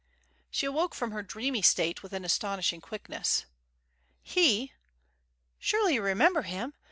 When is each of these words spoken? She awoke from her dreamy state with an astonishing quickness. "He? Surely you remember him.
She 0.49 0.65
awoke 0.65 0.95
from 0.95 1.11
her 1.11 1.21
dreamy 1.21 1.61
state 1.61 2.01
with 2.01 2.11
an 2.11 2.25
astonishing 2.25 2.81
quickness. 2.81 3.45
"He? 4.23 4.71
Surely 5.59 5.93
you 5.93 6.01
remember 6.01 6.41
him. 6.41 6.73